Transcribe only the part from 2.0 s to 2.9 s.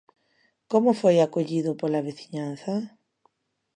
veciñanza?